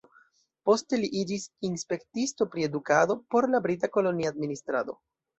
Poste 0.67 0.97
li 1.01 1.09
iĝis 1.17 1.43
inspektisto 1.67 2.47
pri 2.55 2.65
edukado 2.67 3.17
por 3.35 3.47
la 3.57 3.61
brita 3.67 3.91
kolonia 3.99 4.33
administrado. 4.35 4.97